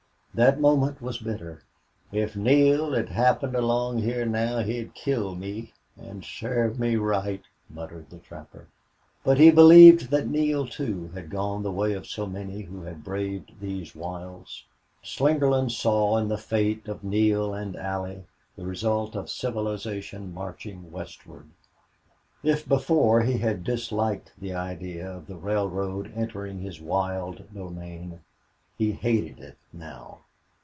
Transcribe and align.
That 0.33 0.61
moment 0.61 1.01
was 1.01 1.17
bitter. 1.17 1.61
"If 2.13 2.37
Neale'd 2.37 3.09
happen 3.09 3.53
along 3.53 4.01
hyar 4.01 4.25
now 4.25 4.59
he'd 4.59 4.93
kill 4.93 5.35
me 5.35 5.73
an' 6.01 6.23
sarve 6.23 6.79
me 6.79 6.95
right," 6.95 7.43
muttered 7.69 8.09
the 8.09 8.17
trapper. 8.19 8.67
But 9.25 9.37
he 9.39 9.51
believed 9.51 10.09
that 10.09 10.29
Neale, 10.29 10.67
too, 10.67 11.09
had 11.13 11.29
gone 11.29 11.63
the 11.63 11.71
way 11.71 11.91
of 11.91 12.07
so 12.07 12.25
many 12.27 12.61
who 12.61 12.83
had 12.83 13.03
braved 13.03 13.51
these 13.59 13.93
wilds. 13.93 14.63
Slingerland 15.03 15.71
saw 15.71 16.17
in 16.17 16.29
the 16.29 16.37
fate 16.37 16.87
of 16.87 17.03
Neale 17.03 17.53
and 17.53 17.75
Allie 17.75 18.23
the 18.55 18.65
result 18.65 19.17
of 19.17 19.29
civilization 19.29 20.33
marching 20.33 20.93
westward. 20.93 21.49
If 22.41 22.65
before 22.65 23.19
he 23.21 23.39
had 23.39 23.65
disliked 23.65 24.31
the 24.39 24.53
idea 24.53 25.05
of 25.11 25.27
the 25.27 25.35
railroad 25.35 26.09
entering 26.15 26.59
his 26.59 26.79
wild 26.79 27.53
domain, 27.53 28.21
he 28.77 28.93
hated 28.93 29.37
it 29.41 29.57
now. 29.71 30.17